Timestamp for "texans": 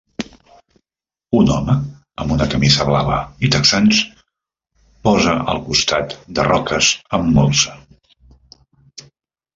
3.57-4.01